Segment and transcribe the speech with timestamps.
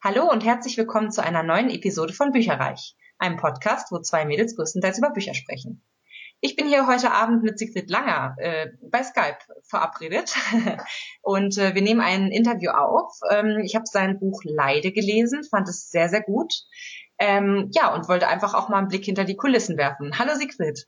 [0.00, 4.54] Hallo und herzlich willkommen zu einer neuen Episode von Bücherreich, einem Podcast, wo zwei Mädels
[4.54, 5.82] größtenteils über Bücher sprechen.
[6.38, 10.36] Ich bin hier heute Abend mit Sigrid Langer äh, bei Skype verabredet
[11.22, 13.12] und äh, wir nehmen ein Interview auf.
[13.28, 16.54] Ähm, ich habe sein Buch Leide gelesen, fand es sehr, sehr gut.
[17.18, 20.16] Ähm, ja, und wollte einfach auch mal einen Blick hinter die Kulissen werfen.
[20.16, 20.86] Hallo Sigrid.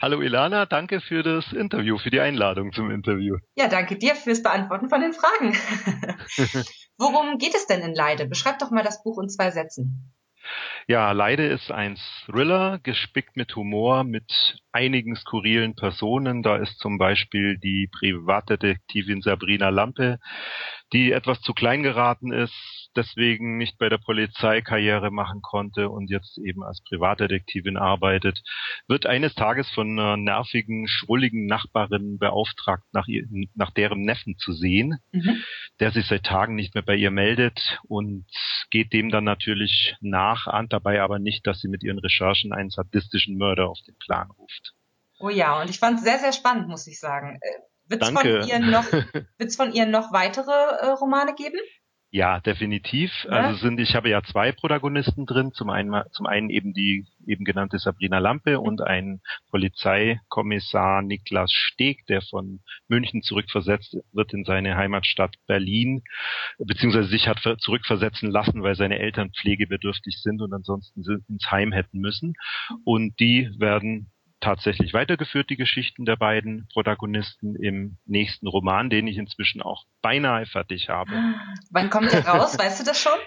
[0.00, 3.36] Hallo Ilana, danke für das Interview, für die Einladung zum Interview.
[3.54, 5.52] Ja, danke dir fürs Beantworten von den Fragen.
[6.98, 8.26] Worum geht es denn in Leide?
[8.26, 10.12] Beschreib doch mal das Buch in zwei Sätzen.
[10.86, 16.42] Ja, Leide ist ein Thriller, gespickt mit Humor, mit einigen skurrilen Personen.
[16.42, 20.18] Da ist zum Beispiel die Privatdetektivin Sabrina Lampe,
[20.92, 26.10] die etwas zu klein geraten ist, deswegen nicht bei der Polizei Karriere machen konnte und
[26.10, 28.40] jetzt eben als Privatdetektivin arbeitet,
[28.88, 34.52] wird eines Tages von einer nervigen, schrulligen Nachbarin beauftragt, nach, ihr, nach deren Neffen zu
[34.52, 35.42] sehen, mhm.
[35.78, 38.26] der sich seit Tagen nicht mehr bei ihr meldet und
[38.70, 43.36] geht dem dann natürlich nach, dabei aber nicht, dass sie mit ihren Recherchen einen sadistischen
[43.36, 44.74] Mörder auf den Plan ruft.
[45.18, 47.38] Oh ja, und ich fand es sehr, sehr spannend, muss ich sagen.
[47.40, 48.22] Äh, Wird es von,
[49.56, 51.58] von ihr noch weitere äh, Romane geben?
[52.12, 53.24] Ja, definitiv.
[53.24, 53.30] Ja?
[53.30, 55.52] Also sind, ich habe ja zwei Protagonisten drin.
[55.52, 62.04] Zum einen, zum einen eben die eben genannte Sabrina Lampe und ein Polizeikommissar Niklas Steg,
[62.06, 66.02] der von München zurückversetzt wird in seine Heimatstadt Berlin,
[66.58, 72.00] beziehungsweise sich hat zurückversetzen lassen, weil seine Eltern pflegebedürftig sind und ansonsten ins Heim hätten
[72.00, 72.34] müssen.
[72.84, 79.18] Und die werden tatsächlich weitergeführt, die Geschichten der beiden Protagonisten im nächsten Roman, den ich
[79.18, 81.12] inzwischen auch beinahe fertig habe.
[81.70, 82.58] Wann kommt der raus?
[82.58, 83.18] Weißt du das schon?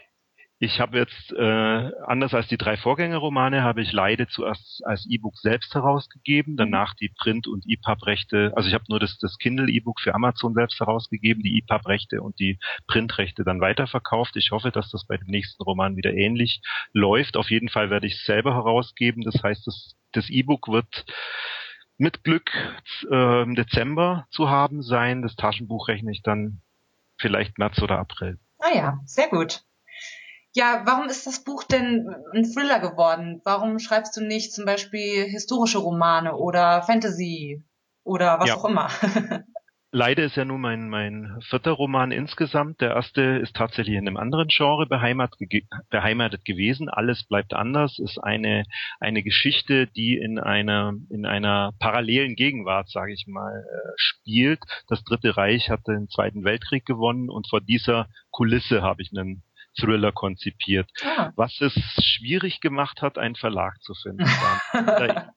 [0.64, 5.38] Ich habe jetzt, äh, anders als die drei Vorgängerromane, habe ich Leide zuerst als E-Book
[5.38, 10.16] selbst herausgegeben, danach die Print- und EPUB-Rechte, also ich habe nur das, das Kindle-E-Book für
[10.16, 14.38] Amazon selbst herausgegeben, die EPUB-Rechte und die Print-Rechte dann weiterverkauft.
[14.38, 16.62] Ich hoffe, dass das bei dem nächsten Roman wieder ähnlich
[16.94, 17.36] läuft.
[17.36, 21.06] Auf jeden Fall werde ich es selber herausgeben, das heißt, das das E-Book wird
[21.98, 22.52] mit Glück
[23.12, 25.24] äh, im Dezember zu haben sein.
[25.24, 26.62] Das Taschenbuch rechne ich dann
[27.18, 28.40] vielleicht März oder April.
[28.60, 29.62] Ah ja, sehr gut.
[30.56, 33.42] Ja, warum ist das Buch denn ein Thriller geworden?
[33.44, 37.64] Warum schreibst du nicht zum Beispiel historische Romane oder Fantasy
[38.04, 38.56] oder was ja.
[38.56, 38.90] auch immer?
[39.96, 42.82] Leide ist ja nun mein, mein vierter Roman insgesamt.
[42.82, 45.40] Der erste ist tatsächlich in einem anderen Genre beheimatet,
[45.92, 46.90] beheimatet gewesen.
[46.90, 48.00] Alles bleibt anders.
[48.00, 48.64] Ist eine,
[49.00, 54.62] eine Geschichte, die in einer, in einer parallelen Gegenwart, sage ich mal, äh, spielt.
[54.88, 59.44] Das Dritte Reich hat den Zweiten Weltkrieg gewonnen und vor dieser Kulisse habe ich einen
[59.80, 60.90] Thriller konzipiert.
[61.04, 61.32] Ah.
[61.36, 61.74] Was es
[62.04, 64.26] schwierig gemacht hat, einen Verlag zu finden.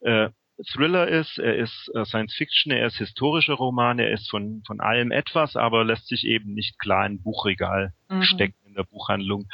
[0.00, 0.30] äh,
[0.72, 4.80] Thriller ist, er ist äh, Science Fiction, er ist historischer Roman, er ist von, von
[4.80, 8.22] allem etwas, aber lässt sich eben nicht klar in Buchregal mhm.
[8.22, 9.48] stecken in der Buchhandlung.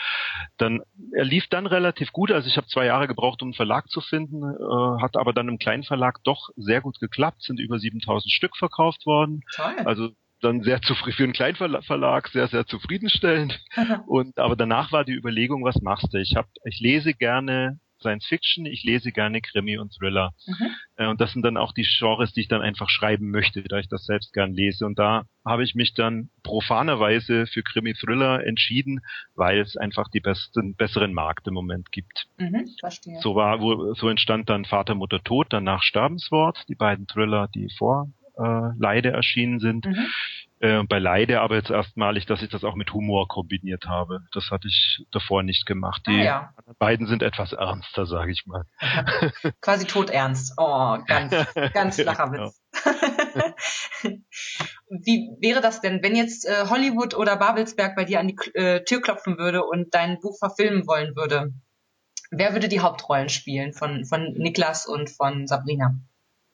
[0.58, 0.82] Dann,
[1.14, 4.00] er lief dann relativ gut, also ich habe zwei Jahre gebraucht, um einen Verlag zu
[4.02, 8.30] finden, äh, hat aber dann im kleinen Verlag doch sehr gut geklappt, sind über 7000
[8.30, 9.42] Stück verkauft worden.
[9.54, 9.76] Toll.
[9.84, 13.60] Also dann sehr zufrieden für einen Kleinverlag sehr sehr zufriedenstellend
[14.06, 18.26] und aber danach war die Überlegung was machst du ich habe ich lese gerne Science
[18.26, 20.32] Fiction, ich lese gerne Krimi und Thriller.
[20.46, 20.70] Mhm.
[20.96, 23.78] Äh, und das sind dann auch die Genres, die ich dann einfach schreiben möchte, da
[23.78, 24.86] ich das selbst gern lese.
[24.86, 29.00] Und da habe ich mich dann profanerweise für Krimi-Thriller entschieden,
[29.34, 32.26] weil es einfach die besten, besseren Markt im Moment gibt.
[32.38, 33.20] Mhm, verstehe.
[33.20, 37.68] So war, wo, so entstand dann Vater, Mutter, Tod, danach Sterbenswort, die beiden Thriller, die
[37.76, 38.08] vor
[38.38, 39.86] äh, Leide erschienen sind.
[39.86, 40.06] Mhm.
[40.62, 44.20] Äh, bei Leide aber jetzt erstmalig, dass ich das auch mit Humor kombiniert habe.
[44.34, 46.02] Das hatte ich davor nicht gemacht.
[46.06, 46.54] Die ah, ja.
[46.78, 48.66] beiden sind etwas ernster, sage ich mal.
[49.62, 50.52] Quasi todernst.
[50.58, 51.34] Oh, ganz,
[51.72, 52.44] ganz flacher genau.
[52.44, 52.60] Witz.
[54.90, 58.84] Wie wäre das denn, wenn jetzt äh, Hollywood oder Babelsberg bei dir an die äh,
[58.84, 61.54] Tür klopfen würde und dein Buch verfilmen wollen würde?
[62.30, 65.94] Wer würde die Hauptrollen spielen von, von Niklas und von Sabrina?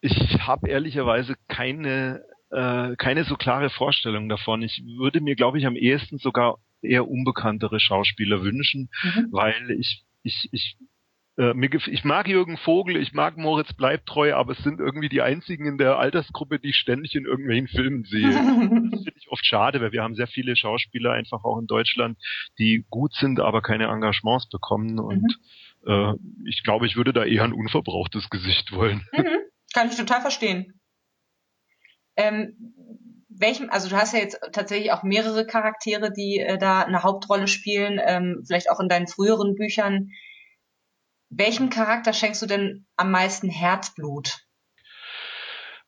[0.00, 4.62] Ich habe ehrlicherweise keine äh, keine so klare Vorstellung davon.
[4.62, 9.28] Ich würde mir, glaube ich, am ehesten sogar eher unbekanntere Schauspieler wünschen, mhm.
[9.30, 10.76] weil ich, ich, ich
[11.38, 11.52] äh,
[11.90, 15.78] ich mag Jürgen Vogel, ich mag Moritz Bleibtreu, aber es sind irgendwie die einzigen in
[15.78, 18.30] der Altersgruppe, die ich ständig in irgendwelchen Filmen sehe.
[18.90, 22.18] das finde ich oft schade, weil wir haben sehr viele Schauspieler einfach auch in Deutschland,
[22.58, 25.36] die gut sind, aber keine Engagements bekommen und
[25.84, 25.90] mhm.
[25.90, 26.14] äh,
[26.48, 29.06] ich glaube, ich würde da eher ein unverbrauchtes Gesicht wollen.
[29.12, 29.26] Mhm.
[29.74, 30.80] Kann ich total verstehen.
[32.16, 32.74] Ähm,
[33.28, 37.48] welchem, also du hast ja jetzt tatsächlich auch mehrere Charaktere, die äh, da eine Hauptrolle
[37.48, 40.10] spielen, ähm, vielleicht auch in deinen früheren Büchern.
[41.28, 44.46] Welchem Charakter schenkst du denn am meisten Herzblut?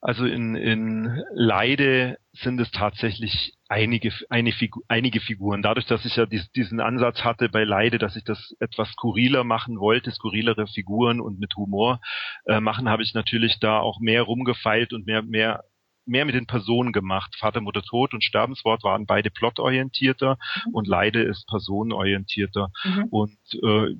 [0.00, 5.60] Also in, in Leide sind es tatsächlich einige, eine Figu einige Figuren.
[5.60, 9.42] Dadurch, dass ich ja dies, diesen Ansatz hatte bei Leide, dass ich das etwas skurriler
[9.42, 12.00] machen wollte, skurrilere Figuren und mit Humor
[12.46, 15.64] äh, machen, habe ich natürlich da auch mehr rumgefeilt und mehr, mehr
[16.08, 17.36] mehr mit den Personen gemacht.
[17.38, 20.74] Vater, Mutter, Tod und Sterbenswort waren beide plotorientierter mhm.
[20.74, 22.70] und Leide ist personenorientierter.
[22.84, 23.04] Mhm.
[23.10, 23.94] Und äh,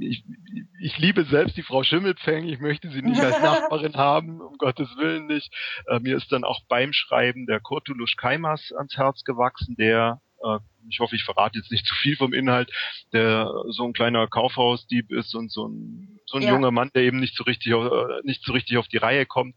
[0.00, 0.24] ich,
[0.80, 4.88] ich liebe selbst die Frau Schimmelpfeng, ich möchte sie nicht als Nachbarin haben, um Gottes
[4.96, 5.52] Willen nicht.
[5.86, 10.58] Äh, mir ist dann auch beim Schreiben der Kurtulusch Kaimas ans Herz gewachsen, der äh,
[10.90, 12.72] ich hoffe, ich verrate jetzt nicht zu viel vom Inhalt,
[13.12, 16.50] der so ein kleiner Kaufhausdieb ist und so ein, so ein ja.
[16.50, 19.54] junger Mann, der eben nicht so richtig, äh, nicht so richtig auf die Reihe kommt,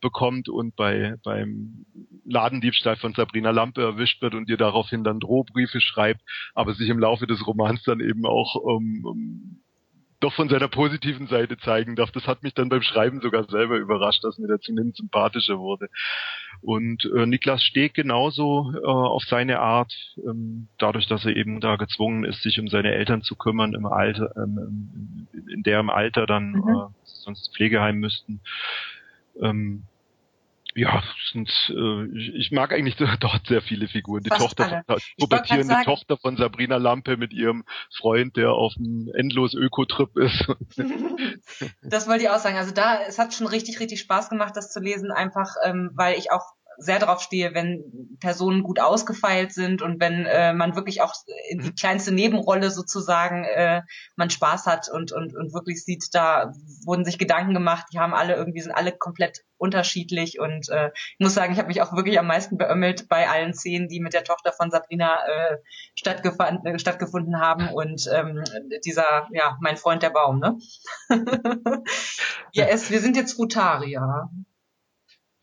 [0.00, 1.84] bekommt und bei, beim
[2.24, 6.20] Ladendiebstahl von Sabrina Lampe erwischt wird und ihr daraufhin dann Drohbriefe schreibt,
[6.54, 9.62] aber sich im Laufe des Romans dann eben auch um
[10.22, 12.10] doch von seiner positiven Seite zeigen darf.
[12.12, 15.88] Das hat mich dann beim Schreiben sogar selber überrascht, dass mir der zumindest sympathischer wurde.
[16.60, 21.76] Und äh, Niklas Steg genauso äh, auf seine Art, ähm, dadurch, dass er eben da
[21.76, 26.52] gezwungen ist, sich um seine Eltern zu kümmern im Alter, ähm, in deren Alter dann
[26.52, 26.68] mhm.
[26.68, 28.40] äh, sonst Pflegeheim müssten.
[29.40, 29.84] Ähm,
[30.74, 32.04] ja, sind, äh,
[32.38, 34.22] ich, mag eigentlich dort sehr viele Figuren.
[34.22, 37.64] Die Fast Tochter, von, pubertierende Tochter von Sabrina Lampe mit ihrem
[37.96, 40.46] Freund, der auf einem endlos Öko-Trip ist.
[41.82, 42.56] das wollte ich auch sagen.
[42.56, 46.18] Also da, es hat schon richtig, richtig Spaß gemacht, das zu lesen, einfach ähm, weil
[46.18, 51.02] ich auch sehr darauf stehe, wenn Personen gut ausgefeilt sind und wenn äh, man wirklich
[51.02, 51.14] auch
[51.48, 53.82] in die kleinste Nebenrolle sozusagen äh,
[54.16, 56.52] man Spaß hat und, und, und wirklich sieht, da
[56.84, 61.20] wurden sich Gedanken gemacht, die haben alle irgendwie, sind alle komplett unterschiedlich und äh, ich
[61.20, 64.12] muss sagen, ich habe mich auch wirklich am meisten beömmelt bei allen Szenen, die mit
[64.12, 65.56] der Tochter von Sabrina äh,
[65.94, 68.42] stattgefand, äh, stattgefunden haben und ähm,
[68.84, 70.58] dieser, ja, mein Freund der Baum, ne?
[72.52, 74.28] ja, es, wir sind jetzt Rotarier.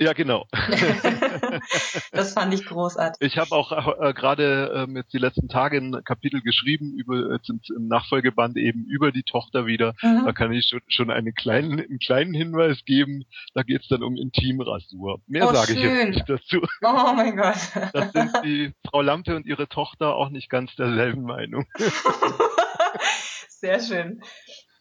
[0.02, 0.48] Ja, genau.
[2.14, 3.18] das fand ich großartig.
[3.20, 7.50] Ich habe auch äh, gerade ähm, jetzt die letzten Tage ein Kapitel geschrieben über jetzt
[7.50, 9.96] im, Nachfolgeband eben über die Tochter wieder.
[10.02, 10.24] Mhm.
[10.24, 13.26] Da kann ich schon, schon einen kleinen einen kleinen Hinweis geben.
[13.54, 15.20] Da geht's dann um Intimrasur.
[15.28, 16.62] Mehr oh, sage ich jetzt nicht dazu.
[16.82, 17.58] Oh mein Gott.
[17.92, 21.66] Das sind die Frau Lampe und ihre Tochter auch nicht ganz derselben Meinung.
[23.50, 24.22] Sehr schön.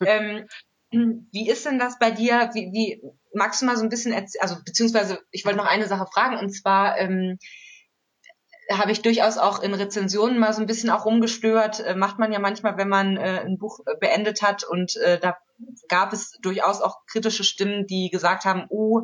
[0.00, 0.46] Ähm,
[0.90, 2.50] wie ist denn das bei dir?
[2.54, 3.02] Wie, wie
[3.34, 6.50] magst du mal so ein bisschen, also beziehungsweise ich wollte noch eine Sache fragen und
[6.50, 7.38] zwar ähm,
[8.70, 11.80] habe ich durchaus auch in Rezensionen mal so ein bisschen auch rumgestört.
[11.80, 15.18] Äh, macht man ja manchmal, wenn man äh, ein Buch äh, beendet hat und äh,
[15.18, 15.36] da
[15.88, 19.02] gab es durchaus auch kritische Stimmen, die gesagt haben, oh,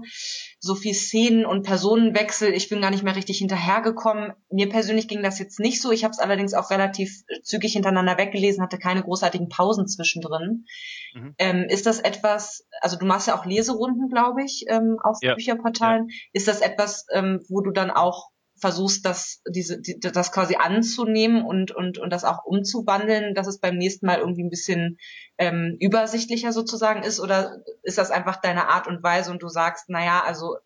[0.60, 4.34] so viel Szenen und Personenwechsel, ich bin gar nicht mehr richtig hinterhergekommen.
[4.50, 5.90] Mir persönlich ging das jetzt nicht so.
[5.90, 10.66] Ich habe es allerdings auch relativ zügig hintereinander weggelesen, hatte keine großartigen Pausen zwischendrin.
[11.14, 11.34] Mhm.
[11.38, 15.34] Ähm, ist das etwas, also du machst ja auch Leserunden, glaube ich, ähm, auf ja.
[15.34, 16.08] Bücherportalen.
[16.08, 16.16] Ja.
[16.32, 18.30] Ist das etwas, ähm, wo du dann auch
[18.64, 23.58] versuchst, das, diese, die, das quasi anzunehmen und, und, und das auch umzuwandeln, dass es
[23.58, 24.96] beim nächsten Mal irgendwie ein bisschen
[25.36, 27.20] ähm, übersichtlicher sozusagen ist?
[27.20, 30.56] Oder ist das einfach deine Art und Weise und du sagst, naja, also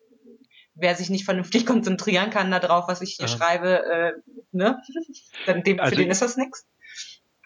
[0.75, 3.35] wer sich nicht vernünftig konzentrieren kann darauf, was ich hier ja.
[3.35, 4.11] schreibe, äh,
[4.53, 4.81] ne?
[5.45, 6.65] Dann dem, also für den ist das nichts?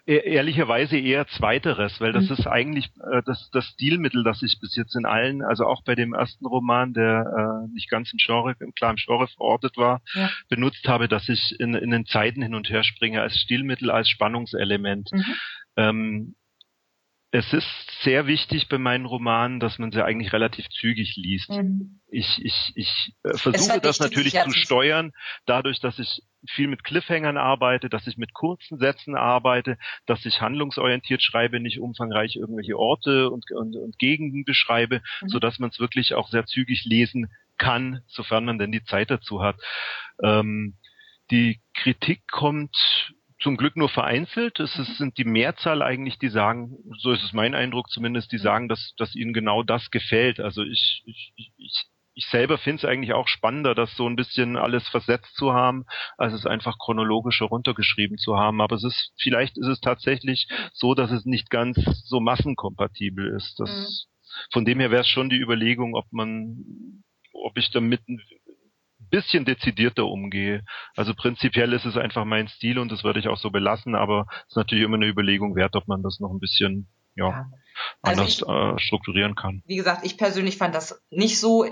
[0.06, 2.34] E-, ehrlicherweise eher zweiteres, weil das mhm.
[2.34, 5.94] ist eigentlich äh, das, das Stilmittel, das ich bis jetzt in allen, also auch bei
[5.94, 10.30] dem ersten Roman, der äh, nicht ganz im Genre, im klaren Genre verortet war, ja.
[10.50, 14.10] benutzt habe, dass ich in, in den Zeiten hin und her springe als Stilmittel, als
[14.10, 15.10] Spannungselement.
[15.10, 15.24] Mhm.
[15.76, 16.34] Ähm,
[17.34, 17.66] es ist
[18.04, 21.50] sehr wichtig bei meinen Romanen, dass man sie eigentlich relativ zügig liest.
[21.50, 21.98] Mhm.
[22.08, 25.10] Ich, ich, ich äh, versuche das natürlich zu steuern,
[25.44, 30.40] dadurch, dass ich viel mit Cliffhangern arbeite, dass ich mit kurzen Sätzen arbeite, dass ich
[30.40, 35.28] handlungsorientiert schreibe, nicht umfangreich irgendwelche Orte und, und, und Gegenden beschreibe, mhm.
[35.28, 39.10] so dass man es wirklich auch sehr zügig lesen kann, sofern man denn die Zeit
[39.10, 39.56] dazu hat.
[40.22, 40.76] Ähm,
[41.32, 43.12] die Kritik kommt
[43.44, 44.58] zum Glück nur vereinzelt.
[44.58, 48.38] Es ist, sind die Mehrzahl eigentlich, die sagen, so ist es mein Eindruck zumindest, die
[48.38, 50.40] sagen, dass, dass ihnen genau das gefällt.
[50.40, 51.84] Also ich, ich, ich,
[52.14, 55.84] ich selber finde es eigentlich auch spannender, das so ein bisschen alles versetzt zu haben,
[56.16, 58.62] als es einfach chronologisch heruntergeschrieben zu haben.
[58.62, 63.60] Aber es ist, vielleicht ist es tatsächlich so, dass es nicht ganz so massenkompatibel ist.
[63.60, 64.48] Das, mhm.
[64.52, 68.00] Von dem her wäre es schon die Überlegung, ob man, ob ich damit
[69.14, 70.64] bisschen dezidierter umgehe.
[70.96, 74.26] Also prinzipiell ist es einfach mein Stil und das würde ich auch so belassen, aber
[74.42, 77.50] es ist natürlich immer eine Überlegung wert, ob man das noch ein bisschen ja, ja.
[78.02, 79.62] Also anders ich, äh, strukturieren kann.
[79.66, 81.64] Wie gesagt, ich persönlich fand das nicht so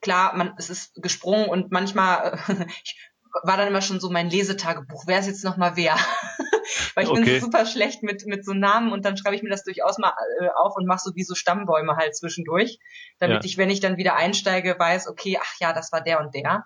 [0.00, 2.38] klar, man es ist gesprungen und manchmal
[2.84, 2.96] ich
[3.42, 5.96] war dann immer schon so mein Lesetagebuch, wer ist jetzt noch mal wer?
[6.94, 7.24] Weil ich okay.
[7.24, 9.98] bin so super schlecht mit, mit so Namen und dann schreibe ich mir das durchaus
[9.98, 12.78] mal äh, auf und mache so wie so Stammbäume halt zwischendurch,
[13.18, 13.44] damit ja.
[13.44, 16.64] ich, wenn ich dann wieder einsteige, weiß, okay, ach ja, das war der und der.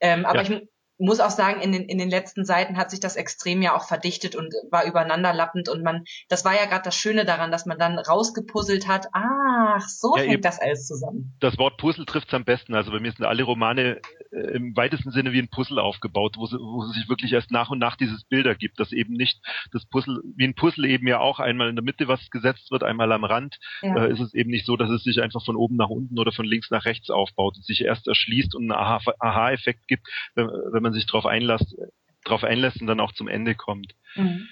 [0.00, 0.50] Ähm, aber ja.
[0.50, 3.74] ich muss auch sagen, in den, in den letzten Seiten hat sich das extrem ja
[3.74, 7.66] auch verdichtet und war übereinanderlappend und man, das war ja gerade das Schöne daran, dass
[7.66, 11.36] man dann rausgepuzzelt hat, ach, so ja, hängt das alles zusammen.
[11.40, 12.74] Das Wort Puzzle trifft es am besten.
[12.74, 14.00] Also bei mir sind alle Romane
[14.32, 17.50] äh, im weitesten Sinne wie ein Puzzle aufgebaut, wo, sie, wo es sich wirklich erst
[17.50, 19.40] nach und nach dieses Bilder gibt, dass eben nicht
[19.72, 22.82] das Puzzle, wie ein Puzzle eben ja auch einmal in der Mitte was gesetzt wird,
[22.82, 24.04] einmal am Rand, ja.
[24.04, 26.32] äh, ist es eben nicht so, dass es sich einfach von oben nach unten oder
[26.32, 30.82] von links nach rechts aufbaut und sich erst erschließt und einen Aha-Effekt gibt, wenn, wenn
[30.86, 31.76] man sich darauf einlässt,
[32.24, 33.94] drauf einlässt und dann auch zum Ende kommt.
[34.14, 34.48] Mhm.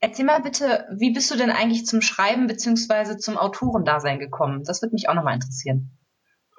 [0.00, 4.64] Erzähl mal bitte, wie bist du denn eigentlich zum Schreiben beziehungsweise zum Autorendasein gekommen?
[4.64, 5.90] Das würde mich auch nochmal interessieren.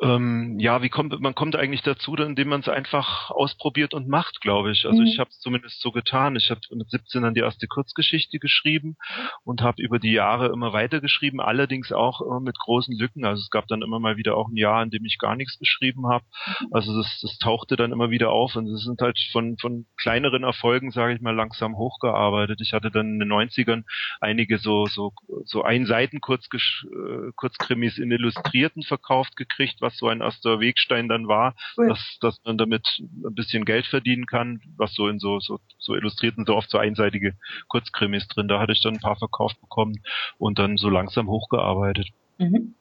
[0.01, 4.41] Ähm, ja, wie kommt man kommt eigentlich dazu, indem man es einfach ausprobiert und macht,
[4.41, 4.85] glaube ich.
[4.87, 5.07] Also mhm.
[5.07, 6.35] ich habe es zumindest so getan.
[6.35, 8.97] Ich habe mit 17 dann die erste Kurzgeschichte geschrieben
[9.43, 13.25] und habe über die Jahre immer weiter geschrieben, allerdings auch äh, mit großen Lücken.
[13.25, 15.59] Also es gab dann immer mal wieder auch ein Jahr, in dem ich gar nichts
[15.59, 16.25] geschrieben habe.
[16.71, 20.43] Also das, das tauchte dann immer wieder auf und es sind halt von von kleineren
[20.43, 22.59] Erfolgen, sage ich mal, langsam hochgearbeitet.
[22.61, 23.83] Ich hatte dann in den 90ern
[24.19, 25.13] einige so so
[25.45, 31.27] so Einseiten Kurzgesch äh, Kurzkrimis in Illustrierten verkauft gekriegt, was so ein erster Wegstein dann
[31.27, 31.89] war, cool.
[31.89, 35.95] dass, dass man damit ein bisschen Geld verdienen kann, was so in so, so, so
[35.95, 37.33] illustrierten, so oft so einseitige
[37.67, 38.47] Kurzkrimis drin.
[38.47, 40.01] Da hatte ich dann ein paar verkauft bekommen
[40.37, 42.09] und dann so langsam hochgearbeitet.
[42.37, 42.75] Mhm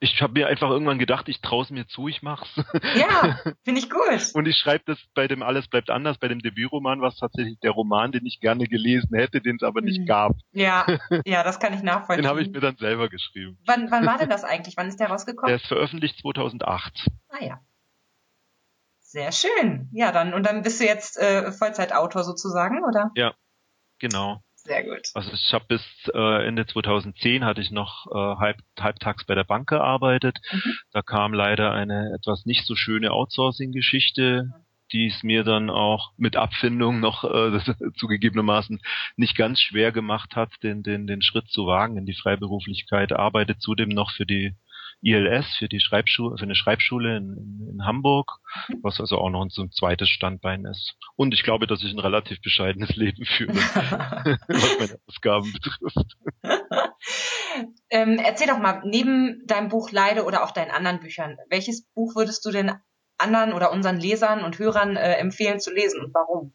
[0.00, 2.48] ich habe mir einfach irgendwann gedacht, ich traue es mir zu, ich mach's.
[2.96, 4.30] Ja, finde ich gut.
[4.32, 7.72] Und ich schreibe das bei dem Alles bleibt anders, bei dem Debütroman, was tatsächlich der
[7.72, 10.06] Roman, den ich gerne gelesen hätte, den es aber nicht mhm.
[10.06, 10.36] gab.
[10.52, 10.86] Ja,
[11.26, 12.22] ja, das kann ich nachvollziehen.
[12.22, 13.58] Den habe ich mir dann selber geschrieben.
[13.66, 14.76] Wann, wann war denn das eigentlich?
[14.78, 15.48] Wann ist der rausgekommen?
[15.48, 17.06] Der ist veröffentlicht 2008.
[17.28, 17.60] Ah ja.
[19.00, 19.90] Sehr schön.
[19.92, 23.10] Ja, dann und dann bist du jetzt äh, Vollzeitautor sozusagen, oder?
[23.16, 23.34] Ja,
[23.98, 24.40] genau.
[24.64, 25.08] Sehr gut.
[25.14, 29.44] Also ich habe bis äh, Ende 2010 hatte ich noch äh, halb, halbtags bei der
[29.44, 30.38] Bank gearbeitet.
[30.52, 30.74] Mhm.
[30.92, 34.52] Da kam leider eine etwas nicht so schöne Outsourcing-Geschichte,
[34.92, 37.58] die es mir dann auch mit Abfindung noch äh,
[37.96, 38.80] zugegebenermaßen
[39.16, 43.12] nicht ganz schwer gemacht hat, den, den, den Schritt zu wagen in die Freiberuflichkeit.
[43.12, 44.54] Arbeitet zudem noch für die
[45.02, 48.38] ILS für die Schreibschule, für eine Schreibschule in, in, Hamburg,
[48.82, 50.96] was also auch noch so ein zweites Standbein ist.
[51.16, 53.54] Und ich glaube, dass ich ein relativ bescheidenes Leben führe,
[54.48, 56.16] was meine Ausgaben betrifft.
[57.90, 62.14] ähm, erzähl doch mal, neben deinem Buch Leide oder auch deinen anderen Büchern, welches Buch
[62.16, 62.72] würdest du denn
[63.16, 66.52] anderen oder unseren Lesern und Hörern äh, empfehlen zu lesen und warum?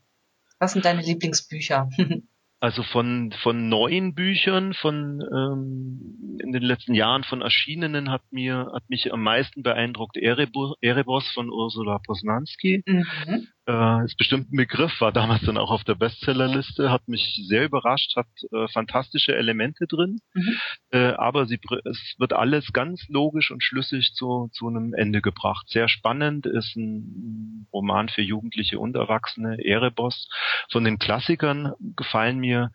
[0.59, 1.89] Was sind deine Lieblingsbücher?
[2.59, 8.71] Also von, von neuen Büchern, von ähm, in den letzten Jahren von erschienenen hat mir
[8.73, 12.81] hat mich am meisten beeindruckt Erebos, Erebos von Ursula Posnanski.
[12.85, 13.47] Mhm.
[13.67, 17.65] Äh, ist bestimmt ein Begriff, war damals dann auch auf der Bestsellerliste, hat mich sehr
[17.65, 20.57] überrascht, hat äh, fantastische Elemente drin, mhm.
[20.91, 25.67] äh, aber sie, es wird alles ganz logisch und schlüssig zu, zu einem Ende gebracht.
[25.69, 30.29] Sehr spannend, ist ein Roman für Jugendliche und Erwachsene, Erebos.
[30.71, 32.71] Von den Klassikern gefallen mir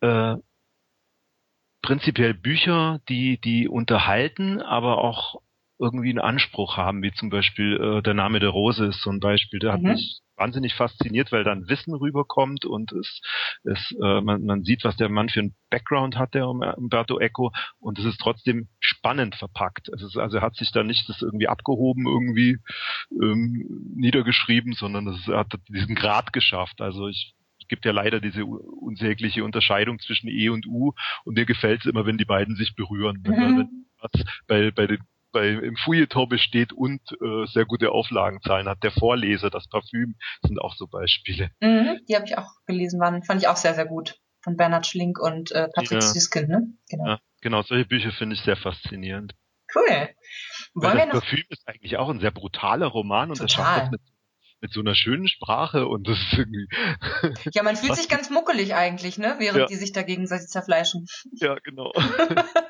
[0.00, 0.34] äh,
[1.82, 5.40] prinzipiell Bücher, die, die unterhalten, aber auch
[5.80, 9.18] irgendwie einen Anspruch haben, wie zum Beispiel äh, der Name der Rose ist so ein
[9.18, 9.58] Beispiel.
[9.60, 9.92] Der hat mhm.
[9.92, 13.20] mich wahnsinnig fasziniert, weil dann Wissen rüberkommt und es,
[13.64, 17.52] es äh, man, man sieht, was der Mann für einen Background hat, der Umberto Eco,
[17.78, 19.88] und es ist trotzdem spannend verpackt.
[19.88, 22.58] Es ist, also er hat sich da nicht das irgendwie abgehoben, irgendwie
[23.10, 26.80] ähm, niedergeschrieben, sondern es, hat diesen Grad geschafft.
[26.80, 27.34] Also ich
[27.68, 30.92] gibt ja leider diese unsägliche Unterscheidung zwischen E und U
[31.24, 33.22] und mir gefällt es immer, wenn die beiden sich berühren.
[33.24, 33.30] Mhm.
[33.30, 33.86] Wenn, wenn
[34.48, 34.98] bei, bei den
[35.32, 38.82] bei, im Fouilleton besteht und äh, sehr gute Auflagenzahlen hat.
[38.82, 41.50] Der Vorleser, das Parfüm sind auch so Beispiele.
[41.60, 44.16] Mhm, die habe ich auch gelesen, waren, fand ich auch sehr, sehr gut.
[44.42, 46.00] Von Bernhard Schlink und äh, Patrick ja.
[46.00, 46.66] Süßkind, ne?
[46.88, 47.06] Genau.
[47.06, 49.34] Ja, genau, solche Bücher finde ich sehr faszinierend.
[49.74, 50.08] Cool.
[50.74, 53.46] Wollen das Parfüm ist eigentlich auch ein sehr brutaler Roman und Total.
[53.46, 54.00] das schafft das mit
[54.60, 56.68] mit so einer schönen Sprache und das ist irgendwie.
[57.54, 59.36] Ja, man fühlt sich ganz muckelig eigentlich, ne?
[59.38, 59.66] Während ja.
[59.66, 61.06] die sich da gegenseitig zerfleischen.
[61.40, 61.92] Ja, genau.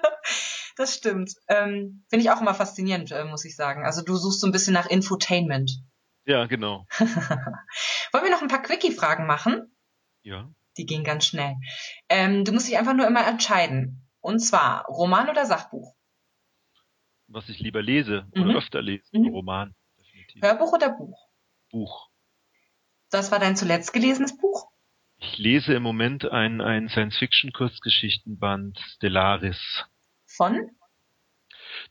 [0.77, 1.35] das stimmt.
[1.49, 3.85] Ähm, Finde ich auch immer faszinierend, äh, muss ich sagen.
[3.85, 5.83] Also du suchst so ein bisschen nach Infotainment.
[6.25, 6.87] Ja, genau.
[6.99, 9.75] Wollen wir noch ein paar Quickie-Fragen machen?
[10.23, 10.51] Ja.
[10.77, 11.57] Die gehen ganz schnell.
[12.09, 14.07] Ähm, du musst dich einfach nur immer entscheiden.
[14.21, 15.95] Und zwar Roman oder Sachbuch?
[17.27, 18.57] Was ich lieber lese oder mhm.
[18.57, 19.05] öfter lese.
[19.13, 19.29] Mhm.
[19.29, 19.75] Roman.
[19.99, 20.43] Definitiv.
[20.43, 21.29] Hörbuch oder Buch?
[21.71, 22.11] Buch.
[23.11, 24.69] Das war dein zuletzt gelesenes Buch?
[25.19, 29.85] Ich lese im Moment ein, ein Science-Fiction-Kurzgeschichtenband Stellaris.
[30.37, 30.71] Von?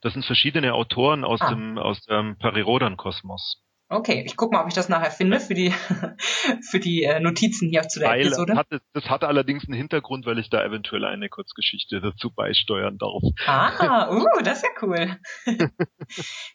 [0.01, 1.49] Das sind verschiedene Autoren aus ah.
[1.49, 3.63] dem aus dem Parirodan-Kosmos.
[3.91, 5.71] Okay, ich gucke mal, ob ich das nachher finde für die,
[6.69, 8.55] für die äh, Notizen hier zu der Weil Episode.
[8.55, 13.23] Hatte, das hat allerdings einen Hintergrund, weil ich da eventuell eine Kurzgeschichte dazu beisteuern darf.
[13.47, 15.17] Ah, uh, das ist ja cool.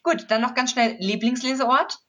[0.03, 1.99] Gut, dann noch ganz schnell Lieblingsleseort.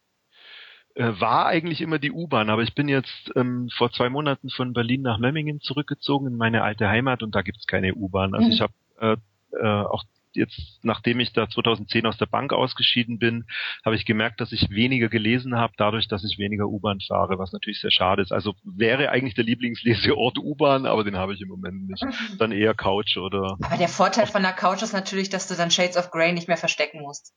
[0.95, 4.75] Äh, war eigentlich immer die U-Bahn, aber ich bin jetzt ähm, vor zwei Monaten von
[4.75, 8.33] Berlin nach Memmingen zurückgezogen in meine alte Heimat und da gibt's keine U-Bahn.
[8.33, 8.53] Also Mhm.
[8.53, 9.17] ich habe äh,
[9.53, 10.05] äh, auch
[10.37, 13.47] jetzt, nachdem ich da 2010 aus der Bank ausgeschieden bin,
[13.85, 17.53] habe ich gemerkt, dass ich weniger gelesen habe, dadurch, dass ich weniger U-Bahn fahre, was
[17.53, 18.33] natürlich sehr schade ist.
[18.33, 22.05] Also wäre eigentlich der Lieblingsleseort U-Bahn, aber den habe ich im Moment nicht.
[22.39, 25.71] Dann eher Couch oder Aber der Vorteil von der Couch ist natürlich, dass du dann
[25.71, 27.35] Shades of Grey nicht mehr verstecken musst.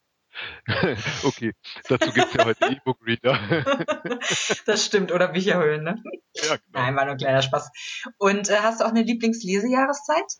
[1.24, 1.52] okay,
[1.88, 3.64] dazu gibt's ja heute E-Book-Reader.
[4.66, 6.00] das stimmt, oder Bücherhöhlen, ne?
[6.34, 6.60] ja, genau.
[6.72, 7.68] Nein, war nur ein kleiner Spaß.
[8.16, 10.38] Und äh, hast du auch eine Lieblingslesejahreszeit?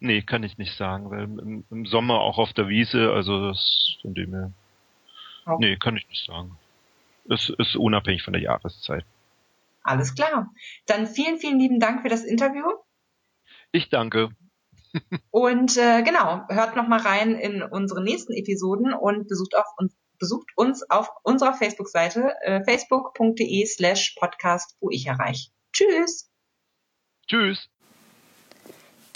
[0.00, 3.96] Nee, kann ich nicht sagen, weil im, im Sommer auch auf der Wiese, also das
[4.02, 4.52] von dem her.
[5.46, 5.56] Oh.
[5.58, 6.58] Nee, kann ich nicht sagen.
[7.28, 9.04] Es ist unabhängig von der Jahreszeit.
[9.82, 10.50] Alles klar.
[10.86, 12.64] Dann vielen, vielen lieben Dank für das Interview.
[13.72, 14.30] Ich danke.
[15.30, 19.94] Und äh, genau, hört noch mal rein in unsere nächsten Episoden und besucht, auf uns,
[20.18, 25.50] besucht uns auf unserer Facebook-Seite äh, facebook.de slash podcast, wo ich erreiche.
[25.72, 26.30] Tschüss!
[27.26, 27.68] Tschüss.